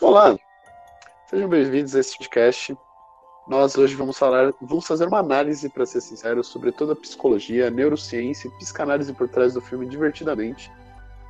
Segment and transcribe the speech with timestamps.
[0.00, 0.34] Olá,
[1.28, 2.74] sejam bem-vindos a esse podcast.
[3.46, 7.70] Nós hoje vamos falar, vamos fazer uma análise, para ser sincero, sobre toda a psicologia,
[7.70, 10.72] neurociência e psicanálise por trás do filme Divertidamente.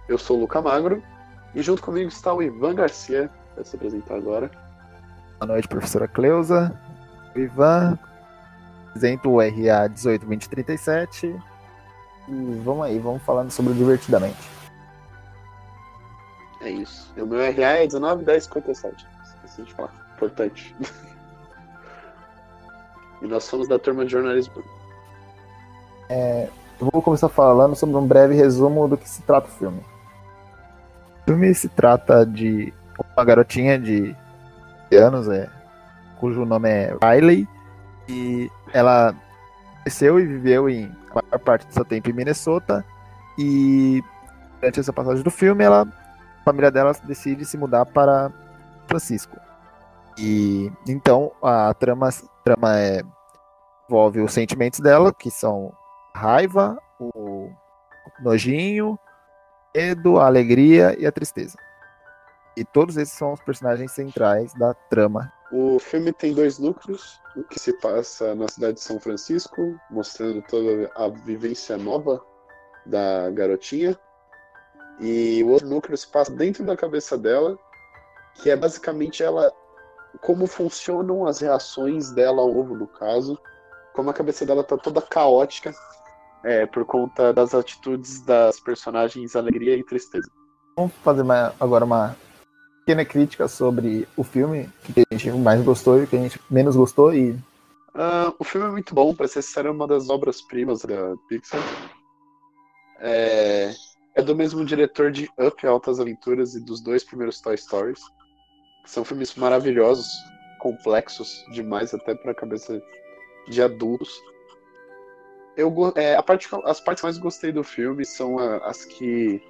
[0.08, 1.02] Eu sou o Luca Magro
[1.52, 4.48] e junto comigo está o Ivan Garcia, vai se apresentar agora.
[5.40, 6.72] Boa noite, professora Cleusa.
[7.34, 7.98] O Ivan,
[8.90, 11.26] apresento o RA 182037
[12.28, 14.59] e vamos aí, vamos falando sobre o Divertidamente.
[16.60, 17.12] É isso.
[17.16, 19.06] O meu RA é 191057.
[19.24, 19.92] Esqueci de falar.
[20.14, 20.74] Importante.
[23.22, 24.62] e nós somos da turma de jornalismo.
[26.08, 26.48] É,
[26.80, 29.80] eu vou começar falando sobre um breve resumo do que se trata o filme.
[31.22, 32.72] O filme se trata de
[33.14, 34.14] uma garotinha de
[34.92, 35.48] anos, é,
[36.18, 37.48] cujo nome é Riley,
[38.08, 39.14] e ela
[39.82, 42.84] cresceu e viveu em a maior parte do seu tempo em Minnesota,
[43.38, 44.02] e
[44.58, 45.86] durante essa passagem do filme ela
[46.50, 48.32] família dela decide se mudar para
[48.86, 49.36] Francisco.
[50.18, 52.10] E então a trama,
[52.44, 53.02] trama é,
[53.88, 55.72] envolve os sentimentos dela, que são
[56.14, 57.50] raiva, o
[58.20, 58.98] nojinho,
[59.74, 61.56] medo, a alegria e a tristeza.
[62.56, 65.32] E todos esses são os personagens centrais da trama.
[65.52, 70.42] O filme tem dois núcleos, o que se passa na cidade de São Francisco, mostrando
[70.42, 72.20] toda a vivência nova
[72.86, 73.98] da garotinha,
[75.00, 77.58] e o outro núcleo se passa dentro da cabeça dela,
[78.34, 79.52] que é basicamente ela
[80.20, 83.38] como funcionam as reações dela ao ovo, no caso,
[83.94, 85.72] como a cabeça dela tá toda caótica
[86.44, 90.28] é, por conta das atitudes das personagens alegria e tristeza.
[90.76, 92.16] Vamos fazer uma, agora uma
[92.80, 96.20] pequena crítica sobre o filme, o que a gente mais gostou e o que a
[96.20, 97.32] gente menos gostou e
[97.94, 101.14] uh, o filme é muito bom, para ser sincero, é uma das obras primas da
[101.28, 101.60] Pixar.
[102.98, 103.72] É,
[104.20, 108.00] é do mesmo diretor de Up Altas Aventuras e dos dois primeiros Toy Stories.
[108.84, 110.06] São filmes maravilhosos,
[110.58, 112.80] complexos demais até para a cabeça
[113.48, 114.10] de adultos.
[115.56, 119.42] Eu, é, a parte, as partes que mais gostei do filme são as que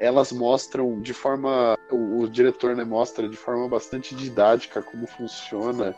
[0.00, 1.78] elas mostram de forma.
[1.90, 5.94] O, o diretor né, mostra de forma bastante didática como funciona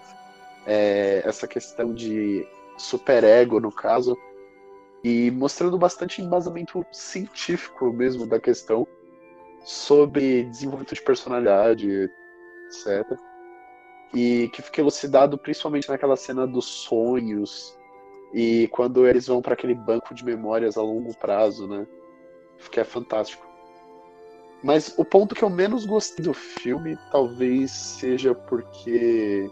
[0.66, 4.18] é, essa questão de superego, no caso,
[5.02, 8.86] e mostrando bastante embasamento científico mesmo da questão
[9.64, 12.10] sobre desenvolvimento de personalidade,
[12.66, 13.18] etc.
[14.14, 17.76] E que fica elucidado principalmente naquela cena dos sonhos
[18.32, 21.86] e quando eles vão para aquele banco de memórias a longo prazo, né?
[22.70, 23.46] Que é fantástico.
[24.62, 29.50] Mas o ponto que eu menos gostei do filme talvez seja porque.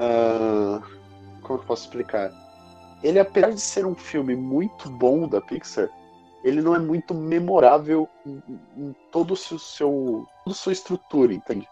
[0.00, 0.80] Uh,
[1.42, 2.30] como eu posso explicar?
[3.02, 5.88] Ele, apesar de ser um filme muito bom da Pixar,
[6.42, 8.42] ele não é muito memorável em,
[8.76, 11.68] em todo o seu, toda a sua estrutura, entende?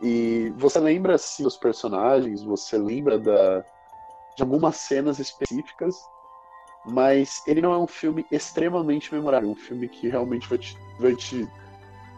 [0.00, 3.64] E você lembra assim dos personagens, você lembra da,
[4.36, 5.94] de algumas cenas específicas,
[6.84, 11.14] mas ele não é um filme extremamente memorável, um filme que realmente vai te, vai
[11.14, 11.48] te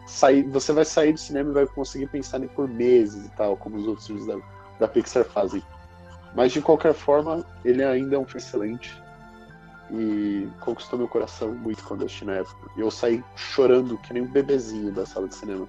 [0.05, 3.55] sair, você vai sair do cinema e vai conseguir pensar nele por meses e tal,
[3.55, 4.37] como os outros filmes da,
[4.79, 5.63] da Pixar fazem.
[6.35, 9.01] Mas de qualquer forma, ele ainda é um filme excelente.
[9.89, 12.69] E conquistou meu coração muito quando eu assisti na época.
[12.75, 15.67] E eu saí chorando que nem um bebezinho da sala de cinema.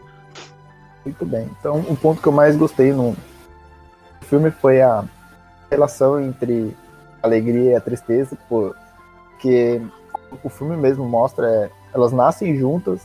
[1.04, 1.48] Muito bem.
[1.58, 3.16] Então, o ponto que eu mais gostei no
[4.22, 5.04] filme foi a
[5.70, 6.76] relação entre
[7.22, 9.80] a alegria e a tristeza, porque
[10.42, 13.00] o filme mesmo mostra é, elas nascem juntas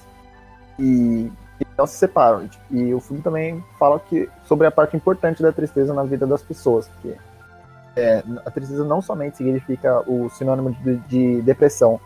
[0.77, 2.49] e, e, se separam.
[2.69, 6.41] E o filme também fala que sobre a parte importante da tristeza na vida das
[6.41, 7.15] pessoas, que
[7.95, 11.99] é, a tristeza não somente significa o sinônimo de, de depressão,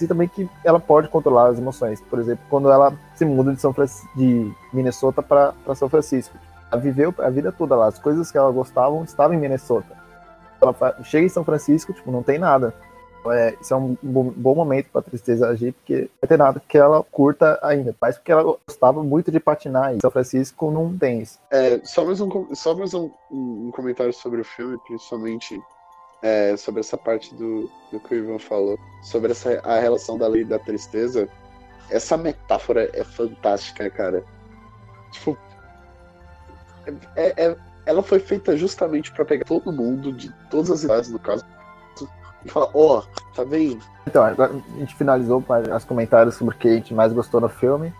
[0.00, 2.00] e também que ela pode controlar as emoções.
[2.00, 6.36] Por exemplo, quando ela se muda de, São Francisco, de Minnesota para São Francisco.
[6.70, 7.86] Ela viveu a vida toda lá.
[7.86, 9.96] As coisas que ela gostava estavam em Minnesota.
[10.60, 12.74] Ela chega em São Francisco, tipo, não tem nada.
[13.26, 16.76] É, isso é um bom momento para a tristeza agir, porque não tem nada que
[16.76, 17.94] ela curta ainda.
[18.00, 21.38] Mas porque ela gostava muito de patinar e São Francisco não tem isso.
[21.50, 25.60] É, só mais, um, só mais um, um comentário sobre o filme, principalmente
[26.22, 30.26] é, sobre essa parte do, do que o Ivan falou, sobre essa, a relação da
[30.26, 31.28] lei da tristeza.
[31.90, 34.24] Essa metáfora é fantástica, cara.
[35.12, 35.38] Tipo,
[37.16, 37.56] é, é,
[37.86, 41.44] ela foi feita justamente para pegar todo mundo, de todas as idades, no caso,
[42.50, 43.02] fala, ó, oh,
[43.34, 43.80] tá vendo?
[44.06, 45.42] Então, agora a gente finalizou
[45.74, 47.92] os comentários sobre o que a gente mais gostou no filme.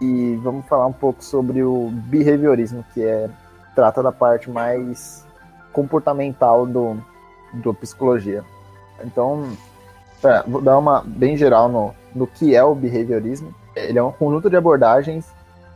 [0.00, 3.28] E vamos falar um pouco sobre o behaviorismo, que é
[3.74, 5.26] trata da parte mais
[5.72, 6.96] comportamental do,
[7.52, 8.42] do psicologia.
[9.04, 9.48] Então,
[10.24, 13.54] é, vou dar uma bem geral no, no que é o behaviorismo.
[13.74, 15.26] Ele é um conjunto de abordagens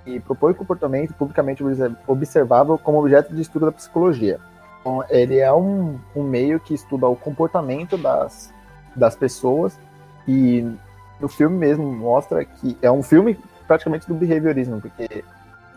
[0.07, 1.63] e propõe comportamento publicamente
[2.07, 4.39] observável como objeto de estudo da psicologia.
[4.85, 8.53] Então, ele é um, um meio que estuda o comportamento das,
[8.95, 9.81] das pessoas
[10.29, 10.71] e
[11.19, 15.25] no filme mesmo mostra que é um filme praticamente do behaviorismo, porque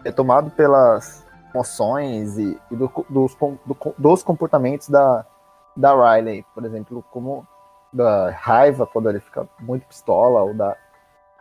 [0.04, 5.26] é tomado pelas emoções e, e do, dos, do, dos comportamentos da,
[5.74, 7.48] da Riley, por exemplo, como
[7.94, 10.76] da raiva quando ele fica muito pistola, ou da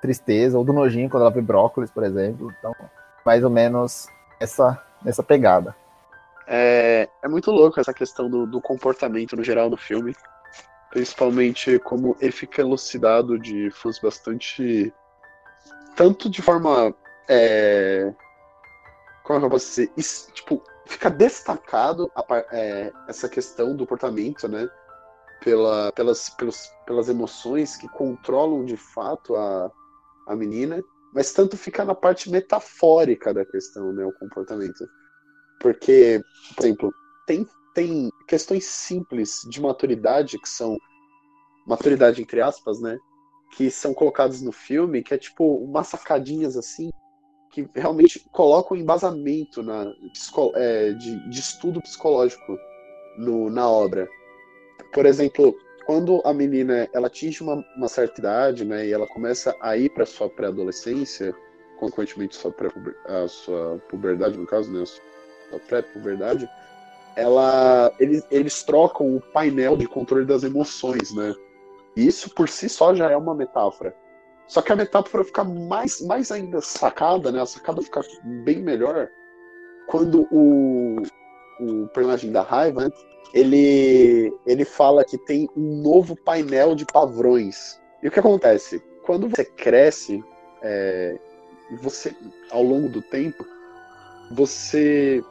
[0.01, 2.53] tristeza, ou do nojinho quando ela vê brócolis, por exemplo.
[2.59, 2.73] Então,
[3.25, 4.07] mais ou menos
[4.39, 5.75] essa, essa pegada.
[6.47, 10.15] É, é muito louco essa questão do, do comportamento no geral no filme.
[10.91, 14.93] Principalmente como ele fica elucidado de formas bastante.
[15.95, 16.95] Tanto de forma.
[17.29, 18.15] É,
[19.25, 19.93] como é que eu posso dizer?
[19.97, 24.69] Isso, tipo, fica destacado a, é, essa questão do comportamento, né?
[25.43, 29.71] Pela, pelas, pelos, pelas emoções que controlam de fato a,
[30.29, 30.83] a menina,
[31.13, 34.05] mas tanto fica na parte metafórica da questão, né?
[34.05, 34.89] O comportamento.
[35.61, 36.21] Porque,
[36.55, 36.95] por exemplo,
[37.27, 40.77] tem, tem questões simples de maturidade que são
[41.67, 42.99] maturidade entre aspas, né?
[43.57, 46.91] Que são colocadas no filme, que é tipo umas sacadinhas assim
[47.57, 49.91] que realmente colocam embasamento na,
[50.57, 52.59] é, de, de, estudo psicológico
[53.17, 54.07] no, na obra.
[54.93, 55.57] Por exemplo,
[55.87, 59.89] quando a menina ela atinge uma, uma certa idade, né, e ela começa a ir
[59.89, 61.35] para sua pré-adolescência,
[61.79, 62.69] consequentemente sua pré
[63.07, 64.85] a sua puberdade no caso, né,
[65.53, 66.49] a pré-puberdade,
[67.15, 71.35] ela eles, eles trocam o painel de controle das emoções, né?
[71.97, 73.95] Isso por si só já é uma metáfora.
[74.47, 77.41] Só que a metáfora fica mais, mais ainda sacada, né?
[77.41, 78.01] A sacada fica
[78.45, 79.09] bem melhor
[79.89, 81.03] quando o,
[81.61, 82.91] o personagem da raiva, né?
[83.33, 87.81] ele, ele fala que tem um novo painel de pavrões.
[88.03, 88.83] E o que acontece?
[89.05, 90.23] Quando você cresce,
[90.63, 91.19] é,
[91.81, 92.15] você
[92.51, 93.45] ao longo do tempo,
[94.31, 95.23] você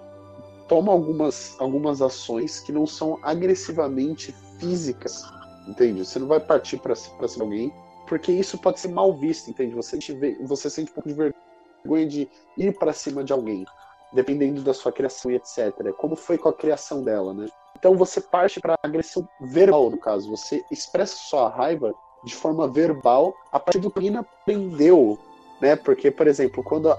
[0.67, 5.23] toma algumas, algumas ações que não são agressivamente físicas,
[5.67, 6.05] entende?
[6.05, 7.73] Você não vai partir para cima de alguém
[8.07, 9.73] porque isso pode ser mal visto, entende?
[9.75, 13.65] Você, vê, você sente um pouco de vergonha de ir para cima de alguém,
[14.13, 15.91] dependendo da sua criação e etc.
[15.97, 17.47] Como foi com a criação dela, né?
[17.77, 20.29] Então você parte para agressão verbal, no caso.
[20.29, 25.19] Você expressa sua raiva de forma verbal a partir do que a menina aprendeu,
[25.59, 25.75] né?
[25.75, 26.97] Porque, por exemplo, quando a,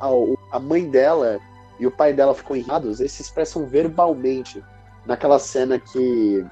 [0.51, 1.41] a mãe dela
[1.79, 4.65] e o pai dela ficam irritados, eles se expressam verbalmente.
[5.05, 6.45] Naquela cena que,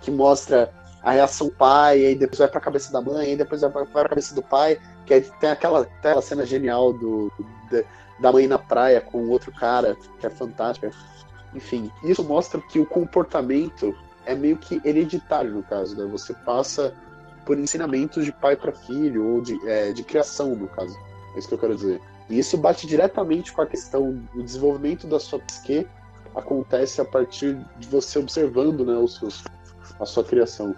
[0.00, 0.72] que mostra
[1.02, 4.08] a reação do pai, aí depois vai pra cabeça da mãe, aí depois vai pra
[4.08, 7.30] cabeça do pai, que aí tem aquela, aquela cena genial do,
[7.70, 7.84] do,
[8.20, 10.90] da mãe na praia com outro cara, que é fantástica.
[11.54, 13.94] Enfim, isso mostra que o comportamento
[14.24, 16.04] é meio que hereditário no caso, né?
[16.10, 16.94] Você passa
[17.44, 20.96] por ensinamentos de pai para filho, ou de, é, de criação, no caso.
[21.34, 22.00] É isso que eu quero dizer.
[22.32, 25.86] E isso bate diretamente com a questão do desenvolvimento da sua psique,
[26.34, 29.44] acontece a partir de você observando né, os seus
[30.00, 30.74] a sua criação.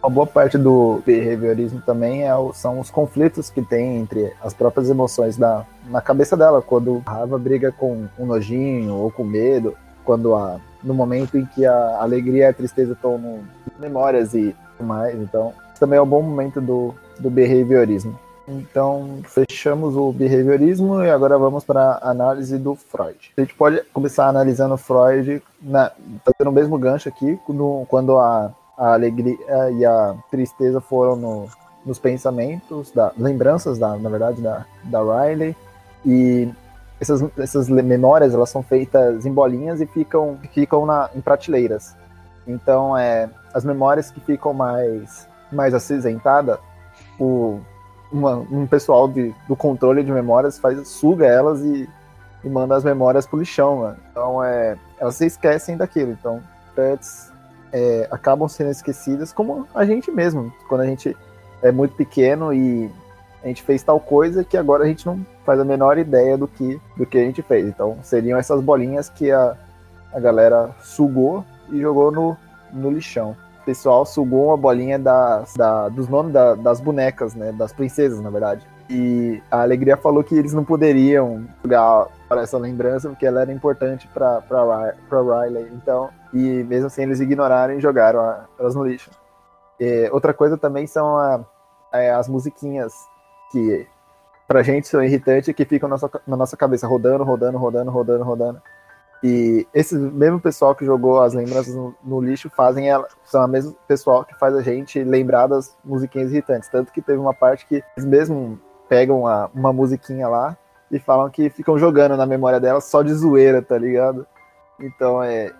[0.00, 4.88] Uma boa parte do behaviorismo também é, são os conflitos que tem entre as próprias
[4.88, 9.76] emoções da, na cabeça dela, quando a raiva briga com um nojinho ou com medo,
[10.04, 13.40] quando a, no momento em que a alegria e a tristeza estão
[13.80, 15.16] memórias e mais.
[15.16, 18.16] Então, também é um bom momento do, do behaviorismo.
[18.48, 23.32] Então, fechamos o behaviorismo e agora vamos para a análise do Freud.
[23.36, 25.90] A gente pode começar analisando Freud, na,
[26.24, 29.36] tá tendo o mesmo gancho aqui, no, quando a, a, alegria
[29.72, 31.48] e a tristeza foram no,
[31.84, 35.56] nos pensamentos, da, lembranças, da, na verdade, da, da Riley,
[36.04, 36.48] e
[37.00, 41.96] essas, essas memórias elas são feitas em bolinhas e ficam, ficam na, em prateleiras.
[42.46, 46.58] Então, é, as memórias que ficam mais, mais acinzentadas,
[47.18, 47.60] o
[48.12, 51.88] uma, um pessoal de, do controle de memórias faz, suga elas e,
[52.44, 53.96] e manda as memórias pro lixão, mano.
[54.10, 56.12] Então, é, elas se esquecem daquilo.
[56.12, 56.42] Então,
[56.74, 57.32] pets
[57.72, 60.52] é, acabam sendo esquecidas como a gente mesmo.
[60.68, 61.16] Quando a gente
[61.62, 62.90] é muito pequeno e
[63.42, 66.48] a gente fez tal coisa que agora a gente não faz a menor ideia do
[66.48, 67.66] que, do que a gente fez.
[67.66, 69.56] Então, seriam essas bolinhas que a,
[70.12, 72.36] a galera sugou e jogou no,
[72.72, 73.36] no lixão
[73.66, 77.50] pessoal sugou uma bolinha das, da, dos nomes da, das bonecas, né?
[77.52, 78.66] Das princesas, na verdade.
[78.88, 83.52] E a Alegria falou que eles não poderiam jogar para essa lembrança porque ela era
[83.52, 84.40] importante para
[85.10, 85.68] Riley.
[85.74, 89.10] Então, e mesmo assim eles ignoraram e jogaram a, elas no lixo.
[89.80, 91.44] E outra coisa também são a,
[91.92, 92.94] a, é, as musiquinhas
[93.50, 93.86] que
[94.46, 98.24] pra gente são irritantes que ficam na nossa, na nossa cabeça rodando, rodando, rodando, rodando,
[98.24, 98.62] rodando.
[99.22, 103.48] E esse mesmo pessoal que jogou as lembranças no, no, lixo fazem ela, são o
[103.48, 106.68] mesmo pessoal que faz a gente lembrar das musiquinhas irritantes.
[106.68, 110.56] Tanto que teve uma parte que eles mesmo pegam uma, uma musiquinha lá
[110.90, 114.26] e falam que ficam jogando na memória dela só de zoeira, tá ligado?
[114.78, 115.52] Então é.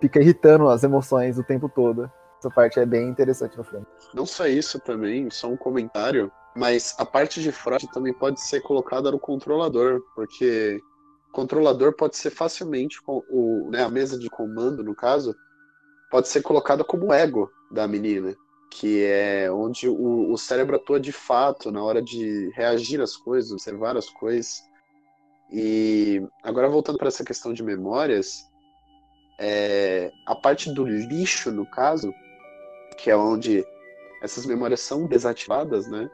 [0.00, 2.10] fica irritando as emoções o tempo todo.
[2.38, 3.86] Essa parte é bem interessante no filme.
[4.14, 8.60] Não só isso também, só um comentário, mas a parte de Freud também pode ser
[8.60, 10.82] colocada no controlador, porque
[11.32, 15.34] controlador pode ser facilmente, o, né, a mesa de comando, no caso,
[16.10, 18.36] pode ser colocada como ego da menina,
[18.70, 23.50] que é onde o, o cérebro atua de fato na hora de reagir às coisas,
[23.50, 24.62] observar as coisas.
[25.50, 28.46] E agora voltando para essa questão de memórias,
[29.38, 32.12] é, a parte do lixo, no caso,
[32.98, 33.64] que é onde
[34.22, 36.10] essas memórias são desativadas, né?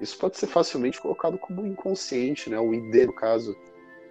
[0.00, 2.58] Isso pode ser facilmente colocado como inconsciente, né?
[2.58, 3.56] O ID, no caso,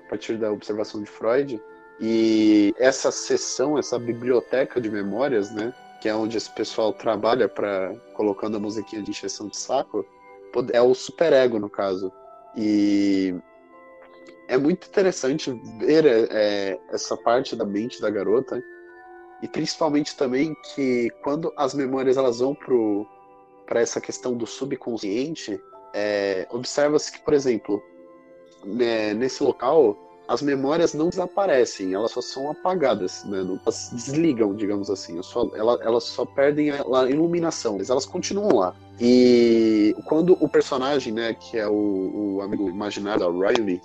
[0.08, 1.62] a partir da observação de Freud.
[2.00, 7.94] E essa sessão, essa biblioteca de memórias, né, que é onde esse pessoal trabalha para
[8.14, 10.06] colocando a musiquinha de encheção de saco,
[10.72, 12.12] é o superego no caso.
[12.56, 13.36] E
[14.48, 18.62] é muito interessante ver é, essa parte da mente da garota
[19.42, 22.56] e principalmente também que quando as memórias elas vão
[23.66, 25.60] para essa questão do subconsciente,
[25.94, 27.82] é, observa-se que, por exemplo,
[28.66, 29.98] né, nesse local
[30.28, 33.40] as memórias não desaparecem, elas só são apagadas, né?
[33.40, 38.58] elas desligam, digamos assim, só, elas, elas só perdem a, a, iluminação, mas elas continuam
[38.58, 38.76] lá.
[39.00, 43.82] E quando o personagem, né, que é o, o amigo imaginário da Riley,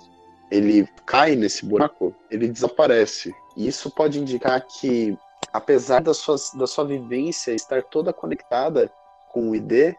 [0.51, 3.33] ele cai nesse buraco, ele desaparece.
[3.55, 5.17] E isso pode indicar que,
[5.53, 8.91] apesar da sua, da sua vivência estar toda conectada
[9.31, 9.95] com o ID,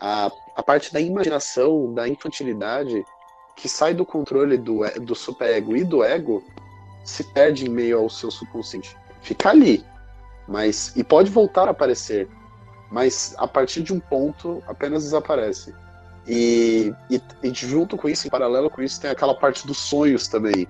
[0.00, 3.04] a, a parte da imaginação, da infantilidade,
[3.56, 6.42] que sai do controle do, do superego e do ego
[7.04, 8.96] se perde em meio ao seu subconsciente.
[9.20, 9.84] Fica ali,
[10.48, 12.28] mas e pode voltar a aparecer,
[12.90, 15.74] mas a partir de um ponto apenas desaparece.
[16.26, 20.28] E, e, e, junto com isso, em paralelo com isso, tem aquela parte dos sonhos
[20.28, 20.68] também,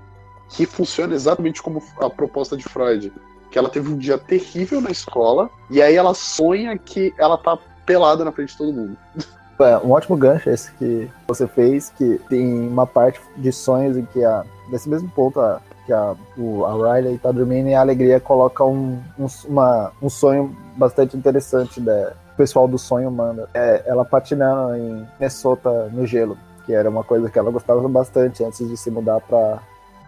[0.49, 3.13] que funciona exatamente como a proposta de Freud.
[3.51, 7.59] Que ela teve um dia terrível na escola, e aí ela sonha que ela tá
[7.85, 8.97] pelada na frente de todo mundo.
[9.61, 14.05] É um ótimo gancho esse que você fez, que tem uma parte de sonhos em
[14.07, 17.81] que a, nesse mesmo ponto a, que a, o, a Riley tá dormindo e a
[17.81, 23.49] Alegria coloca um, um, uma, um sonho bastante interessante da o pessoal do sonho manda.
[23.55, 28.43] É, ela patinando em Minnesota no gelo, que era uma coisa que ela gostava bastante
[28.43, 29.59] antes de se mudar para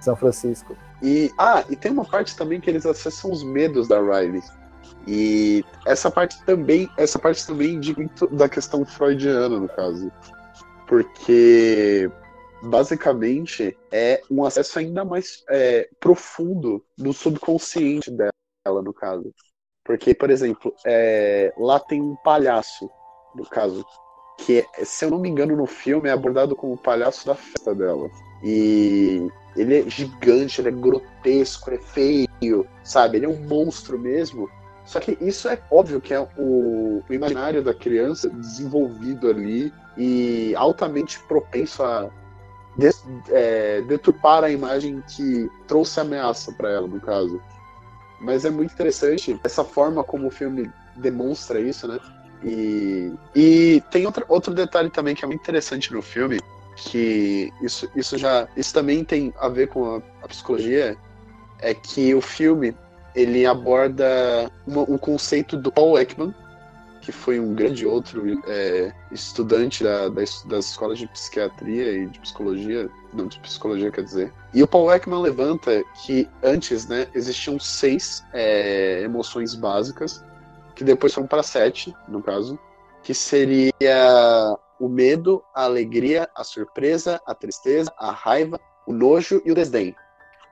[0.00, 0.74] São Francisco.
[1.02, 4.42] E ah, e tem uma parte também que eles acessam os medos da Riley.
[5.06, 10.10] E essa parte também, essa parte também indica muito da questão freudiana, no caso.
[10.86, 12.10] Porque
[12.62, 19.32] basicamente é um acesso ainda mais é, profundo no subconsciente dela, no caso.
[19.84, 22.90] Porque, por exemplo, é, lá tem um palhaço,
[23.34, 23.84] no caso,
[24.38, 27.74] que, se eu não me engano, no filme é abordado como o palhaço da festa
[27.74, 28.10] dela.
[28.42, 33.18] E ele é gigante, ele é grotesco, é feio, sabe?
[33.18, 34.48] Ele é um monstro mesmo.
[34.84, 41.18] Só que isso é óbvio que é o, imaginário da criança desenvolvido ali e altamente
[41.20, 42.10] propenso a
[42.76, 47.40] des, é, deturpar a imagem que trouxe ameaça para ela, no caso.
[48.20, 51.98] Mas é muito interessante essa forma como o filme demonstra isso, né?
[52.42, 56.38] E, e tem outro, outro detalhe também que é muito interessante no filme,
[56.76, 60.96] que isso, isso já isso também tem a ver com a, a psicologia,
[61.60, 62.76] é que o filme
[63.14, 66.34] ele aborda uma, um conceito do Paul Ekman,
[67.00, 72.18] que foi um grande outro é, estudante da, das, das escolas de psiquiatria e de
[72.18, 74.32] psicologia, não de psicologia quer dizer.
[74.54, 80.24] E o Paul Ekman levanta que antes, né, existiam seis é, emoções básicas,
[80.74, 82.58] que depois foram para sete, no caso,
[83.02, 83.72] que seria
[84.80, 89.94] o medo, a alegria, a surpresa, a tristeza, a raiva, o nojo e o desdém.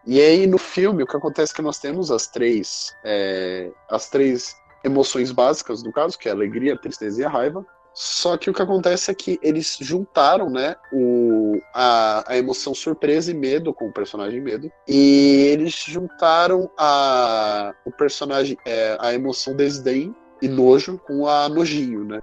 [0.07, 4.09] E aí no filme o que acontece é que nós temos as três é, as
[4.09, 7.65] três emoções básicas no caso que é a alegria, a tristeza e a raiva.
[7.95, 13.31] Só que o que acontece é que eles juntaram, né, o, a, a emoção surpresa
[13.31, 14.73] e medo com o personagem medo.
[14.89, 22.05] E eles juntaram a, o personagem, é, a emoção desdém e nojo com a nojinho,
[22.05, 22.21] né?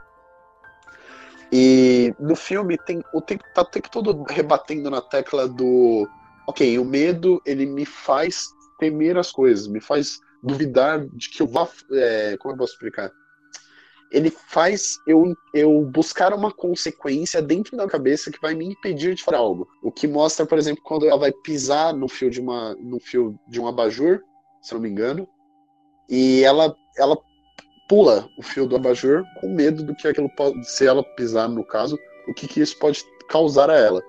[1.51, 6.07] E no filme tem o tempo, tá o tempo todo rebatendo na tecla do
[6.49, 8.47] ok, o medo ele me faz
[8.79, 11.67] temer as coisas, me faz duvidar de que eu vá.
[11.91, 13.11] É, como eu posso explicar?
[14.11, 19.23] Ele faz eu, eu buscar uma consequência dentro da cabeça que vai me impedir de
[19.23, 19.67] fazer algo.
[19.83, 23.39] O que mostra, por exemplo, quando ela vai pisar no fio de uma no fio
[23.47, 24.19] de um abajur,
[24.59, 25.27] se não me engano,
[26.09, 27.15] e ela ela
[27.87, 31.63] pula o fio do abajur com medo do que aquilo pode, se ela pisar no
[31.63, 31.95] caso,
[32.27, 34.01] o que, que isso pode causar a ela.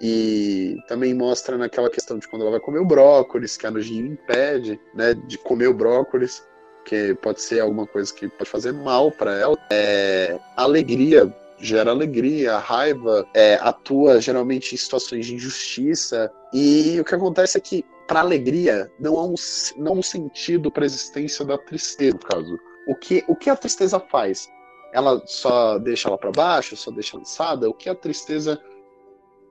[0.00, 4.06] E também mostra naquela questão de quando ela vai comer o brócolis, que a nojinha
[4.06, 6.42] impede, né, de comer o brócolis,
[6.86, 9.58] que pode ser alguma coisa que pode fazer mal para ela.
[9.70, 11.30] É, alegria
[11.60, 16.32] gera alegria, a raiva é, atua geralmente em situações de injustiça.
[16.52, 19.34] E o que acontece é que, para alegria, não há um,
[19.76, 22.58] não há um sentido para a existência da tristeza, no caso.
[22.88, 24.48] O que, o que a tristeza faz?
[24.92, 27.68] Ela só deixa ela para baixo, só deixa lançada?
[27.68, 28.60] O que a tristeza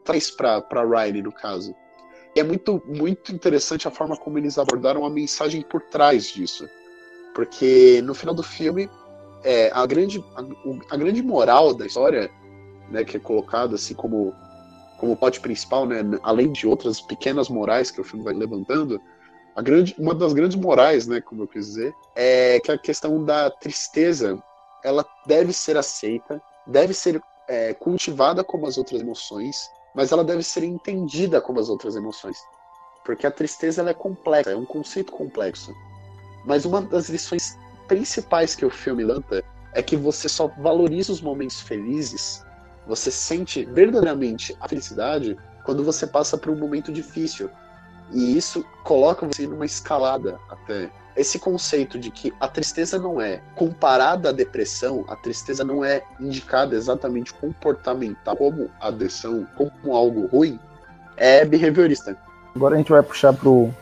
[0.03, 1.75] traz para Riley, no caso.
[2.35, 6.69] E é muito, muito interessante a forma como eles abordaram a mensagem por trás disso.
[7.33, 8.89] Porque no final do filme,
[9.43, 12.29] é, a, grande, a, a grande moral da história,
[12.89, 14.33] né, que é colocada assim como,
[14.99, 18.99] como plot principal, né, além de outras pequenas morais que o filme vai levantando,
[19.55, 23.23] a grande, uma das grandes morais, né, como eu quis dizer, é que a questão
[23.23, 24.41] da tristeza
[24.83, 30.43] ela deve ser aceita, deve ser é, cultivada como as outras emoções, mas ela deve
[30.43, 32.37] ser entendida como as outras emoções.
[33.03, 35.73] Porque a tristeza ela é complexa, é um conceito complexo.
[36.45, 39.43] Mas uma das lições principais que o filme lança
[39.73, 42.43] é que você só valoriza os momentos felizes,
[42.87, 47.49] você sente verdadeiramente a felicidade quando você passa por um momento difícil.
[48.11, 53.41] E isso coloca você numa escalada até esse conceito de que a tristeza não é
[53.55, 60.27] comparada à depressão, a tristeza não é indicada exatamente comportamental como a depressão, como algo
[60.27, 60.57] ruim,
[61.17, 62.15] é behaviorista.
[62.55, 63.73] Agora a gente vai puxar para o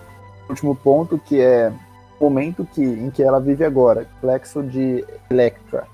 [0.50, 1.72] último ponto, que é
[2.20, 5.86] o momento que, em que ela vive agora, complexo de Electra.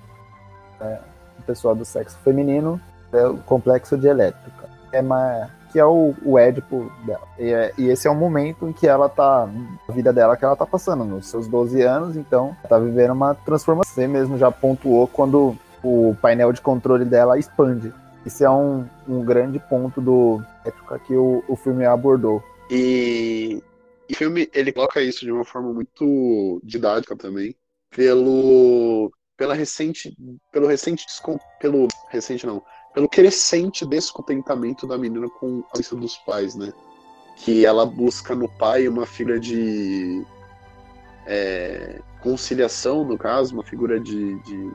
[0.79, 0.99] É,
[1.39, 2.79] o pessoal do sexo feminino
[3.11, 4.69] é o complexo de Elétrica.
[4.91, 7.27] É uma que é o, o Édipo dela.
[7.37, 9.49] E, é, e, esse é o momento em que ela tá,
[9.89, 13.33] a vida dela que ela tá passando, nos seus 12 anos, então tá vivendo uma
[13.33, 13.91] transformação.
[13.91, 17.91] Você mesmo já pontuou quando o painel de controle dela expande.
[18.23, 22.41] Esse é um, um grande ponto do época que o, o filme abordou.
[22.69, 23.61] E,
[24.07, 27.55] e o filme ele coloca isso de uma forma muito didática também,
[27.89, 30.15] pelo pela recente
[30.51, 31.03] pelo recente
[31.59, 32.61] pelo recente não
[32.93, 36.71] pelo crescente descontentamento da menina com a ausência dos pais, né?
[37.35, 40.23] Que ela busca no pai uma figura de
[41.25, 44.39] é, conciliação, no caso, uma figura de.
[44.39, 44.71] de,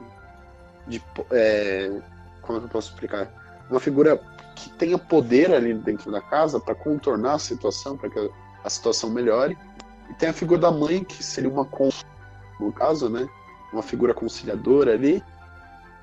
[0.89, 2.01] de é,
[2.43, 3.65] como é que eu posso explicar?
[3.71, 4.21] Uma figura
[4.57, 8.31] que tenha poder ali dentro da casa para contornar a situação, para que
[8.65, 9.57] a situação melhore.
[10.11, 11.69] E tem a figura da mãe, que seria uma,
[12.59, 13.29] no caso, né?
[13.73, 15.23] Uma figura conciliadora ali,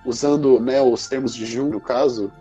[0.05, 2.31] usando né, os termos de Jung, no caso,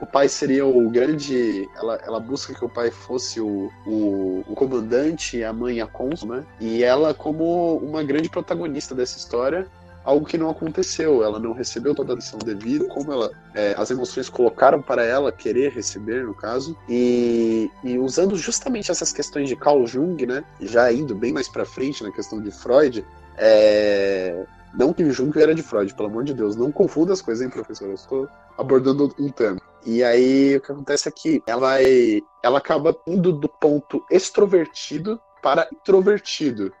[0.00, 1.68] o pai seria o grande.
[1.76, 6.28] Ela, ela busca que o pai fosse o, o, o comandante a mãe a cônsul,
[6.28, 6.44] né?
[6.58, 9.66] E ela, como uma grande protagonista dessa história,
[10.04, 11.22] algo que não aconteceu.
[11.22, 15.30] Ela não recebeu toda a atenção devida, como ela, é, as emoções colocaram para ela
[15.30, 16.76] querer receber, no caso.
[16.88, 20.42] E, e, usando justamente essas questões de Carl Jung, né?
[20.60, 23.04] Já indo bem mais para frente na questão de Freud,
[23.36, 26.56] é, não que Jung era de Freud, pelo amor de Deus.
[26.56, 27.88] Não confunda as coisas, hein, professor?
[27.88, 29.60] Eu estou abordando um tema.
[29.84, 31.76] E aí o que acontece é que ela,
[32.42, 36.72] ela acaba indo do ponto extrovertido para introvertido.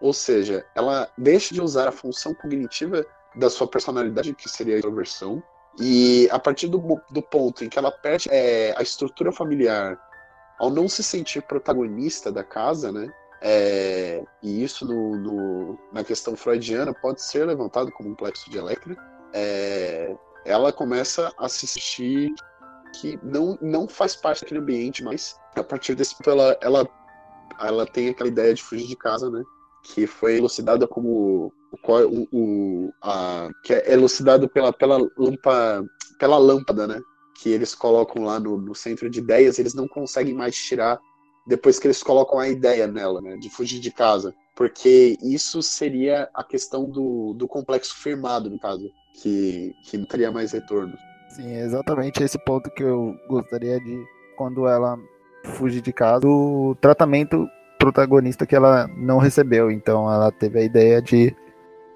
[0.00, 3.04] Ou seja, ela deixa de usar a função cognitiva
[3.34, 5.42] da sua personalidade, que seria a introversão,
[5.80, 9.98] e a partir do, do ponto em que ela perde é, a estrutura familiar,
[10.58, 13.12] ao não se sentir protagonista da casa, né?
[13.40, 18.58] É, e isso no, no, na questão freudiana pode ser levantado como um complexo de
[18.58, 18.96] Electra.
[19.32, 22.32] É, ela começa a se sentir
[23.00, 26.88] que não, não faz parte daquele ambiente, mas a partir desse ponto ela, ela,
[27.60, 29.42] ela tem aquela ideia de fugir de casa, né?
[29.82, 35.84] Que foi elucidada como o, o, a, que é elucidado pela, pela, lampa,
[36.18, 37.00] pela lâmpada, né?
[37.40, 40.98] Que eles colocam lá no, no centro de ideias, eles não conseguem mais tirar
[41.48, 44.34] depois que eles colocam a ideia nela, né, de fugir de casa.
[44.54, 50.30] Porque isso seria a questão do, do complexo firmado, no caso, que, que não teria
[50.30, 50.94] mais retorno.
[51.30, 54.04] Sim, exatamente esse ponto que eu gostaria de,
[54.36, 54.98] quando ela
[55.54, 59.70] fugir de casa, o tratamento protagonista que ela não recebeu.
[59.70, 61.34] Então ela teve a ideia de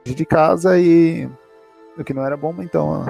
[0.02, 1.28] fugir de casa e
[1.98, 3.04] o que não era bom, então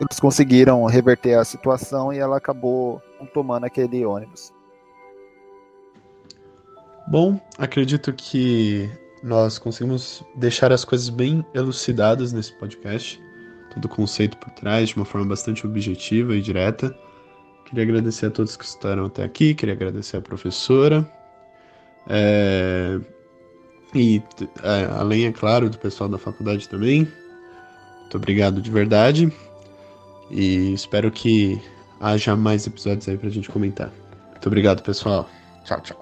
[0.00, 3.00] eles conseguiram reverter a situação e ela acabou
[3.32, 4.51] tomando aquele ônibus.
[7.12, 8.88] Bom, acredito que
[9.22, 13.20] nós conseguimos deixar as coisas bem elucidadas nesse podcast,
[13.74, 16.96] todo o conceito por trás, de uma forma bastante objetiva e direta.
[17.66, 21.06] Queria agradecer a todos que estaram até aqui, queria agradecer a professora.
[22.08, 22.98] É...
[23.94, 24.22] E
[24.62, 27.06] é, além, é claro, do pessoal da faculdade também.
[28.00, 29.30] Muito obrigado de verdade.
[30.30, 31.60] E espero que
[32.00, 33.92] haja mais episódios aí pra gente comentar.
[34.30, 35.28] Muito obrigado, pessoal.
[35.66, 36.01] Tchau, tchau.